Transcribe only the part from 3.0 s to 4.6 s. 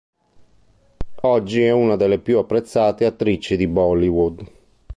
attrici di Bollywood.